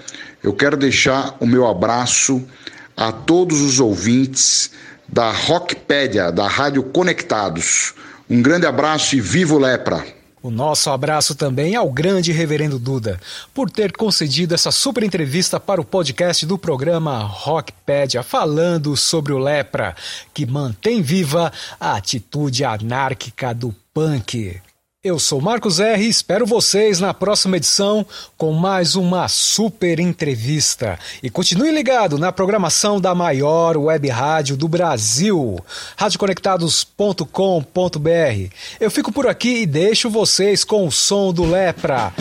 Eu 0.45 0.53
quero 0.53 0.77
deixar 0.77 1.35
o 1.39 1.47
meu 1.47 1.65
abraço 1.65 2.47
a 2.95 3.11
todos 3.11 3.61
os 3.61 3.79
ouvintes 3.79 4.69
da 5.07 5.31
Rockpedia, 5.31 6.31
da 6.31 6.47
Rádio 6.47 6.83
Conectados. 6.83 7.95
Um 8.29 8.43
grande 8.43 8.67
abraço 8.67 9.15
e 9.15 9.19
viva 9.19 9.55
o 9.55 9.57
Lepra! 9.57 10.05
O 10.43 10.51
nosso 10.51 10.91
abraço 10.91 11.33
também 11.33 11.75
ao 11.75 11.91
grande 11.91 12.31
Reverendo 12.31 12.77
Duda, 12.77 13.19
por 13.55 13.71
ter 13.71 13.91
concedido 13.93 14.53
essa 14.53 14.69
super 14.69 15.01
entrevista 15.01 15.59
para 15.59 15.81
o 15.81 15.83
podcast 15.83 16.45
do 16.45 16.59
programa 16.59 17.17
Rockpedia, 17.23 18.21
falando 18.21 18.95
sobre 18.95 19.33
o 19.33 19.39
lepra, 19.39 19.95
que 20.31 20.45
mantém 20.45 21.01
viva 21.01 21.51
a 21.79 21.95
atitude 21.95 22.63
anárquica 22.63 23.51
do 23.51 23.73
punk. 23.91 24.61
Eu 25.05 25.19
sou 25.19 25.39
Marcos 25.39 25.79
R 25.79 26.03
espero 26.03 26.47
vocês 26.47 26.99
na 26.99 27.13
próxima 27.13 27.57
edição 27.57 28.03
com 28.35 28.51
mais 28.53 28.95
uma 28.95 29.27
super 29.27 29.99
entrevista. 29.99 30.97
E 31.21 31.29
continue 31.29 31.69
ligado 31.69 32.17
na 32.17 32.31
programação 32.31 32.99
da 32.99 33.13
maior 33.13 33.77
web 33.77 34.09
rádio 34.09 34.57
do 34.57 34.67
Brasil, 34.67 35.63
radioconectados.com.br. 35.95 38.55
Eu 38.79 38.89
fico 38.89 39.11
por 39.11 39.27
aqui 39.27 39.61
e 39.61 39.67
deixo 39.67 40.09
vocês 40.09 40.63
com 40.63 40.87
o 40.87 40.91
som 40.91 41.31
do 41.31 41.45
Lepra. 41.45 42.11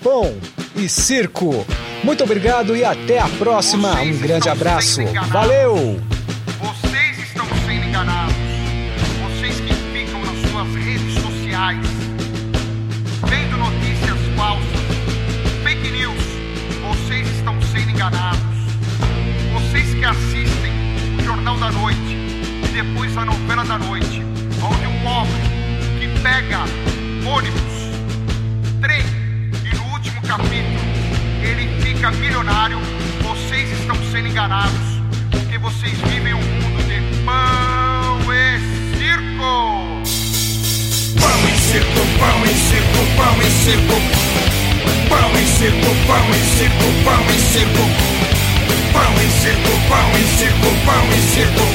Bom, 0.00 0.32
e 0.76 0.88
circo. 0.88 1.66
Muito 2.04 2.22
obrigado 2.22 2.76
e 2.76 2.84
até 2.84 3.18
a 3.18 3.28
próxima. 3.30 4.00
Um 4.00 4.16
grande 4.16 4.48
abraço. 4.48 5.00
Valeu! 5.32 6.17
Da 21.68 21.72
Noite 21.72 22.16
e 22.64 22.68
depois 22.72 23.14
a 23.18 23.26
novela 23.26 23.62
da 23.62 23.76
noite, 23.78 24.22
onde 24.62 24.86
um 24.86 25.00
pobre 25.02 25.34
que 26.00 26.08
pega 26.22 26.60
ônibus, 27.26 27.60
trem 28.80 29.04
e 29.64 29.76
no 29.76 29.92
último 29.92 30.20
capítulo 30.22 30.80
ele 31.42 31.68
fica 31.82 32.10
milionário, 32.12 32.78
vocês 33.22 33.70
estão 33.80 33.96
sendo 34.10 34.28
enganados, 34.28 35.02
porque 35.30 35.58
vocês 35.58 35.92
vivem 36.08 36.32
um 36.32 36.38
mundo 36.38 36.82
de 36.88 37.24
pão 37.24 38.18
e 38.32 38.58
circo. 38.96 40.00
Pão 41.20 41.40
e 41.48 41.58
circo, 41.58 42.00
pão 42.18 42.44
e 42.44 42.54
circo, 42.54 43.00
pão 43.16 43.42
e 43.42 43.50
circo. 43.50 43.96
Pão 45.08 45.30
e 45.38 45.44
circo, 45.44 45.90
pão 46.06 46.30
e 46.30 46.40
circo, 46.56 46.86
pão 47.04 47.24
e 47.28 47.38
circo. 47.38 48.37
E 49.20 49.30
circo, 49.42 49.72
pão 49.88 50.10
e 50.14 50.24
circo, 50.38 50.68
pão 50.86 51.08
e 51.10 51.20
circo. 51.34 51.66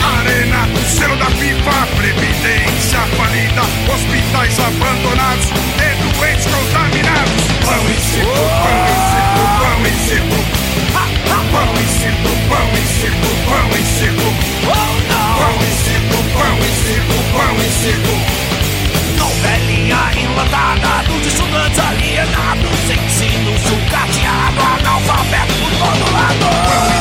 Arena 0.00 0.66
do 0.68 0.80
selo 0.88 1.16
da 1.16 1.26
pipa, 1.26 1.86
previdência 1.96 3.00
falida, 3.16 3.62
hospitais 3.92 4.58
abandonados 4.60 5.46
e 5.50 5.88
doentes 6.02 6.46
contaminados. 6.46 7.42
Pão 7.64 7.82
e 7.90 7.96
circo, 8.00 8.30
pão 8.62 8.86
e 8.86 8.94
circo, 9.10 9.42
pão 9.58 9.82
e 9.82 9.92
circo. 10.06 10.38
Pão 11.50 11.72
e 11.74 11.86
circo, 11.98 12.30
pão 12.48 12.70
e 12.74 12.84
circo, 12.86 13.30
pão 13.46 13.68
e 13.70 13.84
circo. 13.98 14.28
Pão 14.66 15.56
e 15.60 15.70
circo, 15.84 16.18
pão 16.34 16.56
e 16.58 16.70
circo, 16.84 17.16
pão 17.32 17.54
e 17.56 17.68
circo. 17.82 18.14
Novelinha 19.18 20.02
enlatada 20.14 21.02
dos 21.08 21.26
estudantes 21.26 21.78
alienados 21.78 22.76
Ensino 22.90 23.58
sucateado, 23.58 24.85
todo 26.34 26.95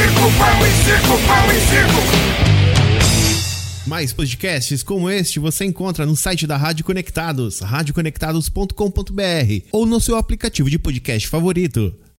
circo, 0.00 0.32
pão 0.38 0.66
e 0.66 0.70
circo, 0.84 1.18
pão 1.26 1.52
e 1.52 1.60
circo. 1.60 2.00
Mais 3.86 4.14
podcasts 4.14 4.82
como 4.82 5.10
este 5.10 5.38
você 5.38 5.66
encontra 5.66 6.06
no 6.06 6.16
site 6.16 6.46
da 6.46 6.56
Rádio 6.56 6.86
Conectados, 6.86 7.60
radioconectados.com.br 7.60 9.66
ou 9.70 9.84
no 9.84 10.00
seu 10.00 10.16
aplicativo 10.16 10.70
de 10.70 10.78
podcast 10.78 11.28
favorito. 11.28 11.94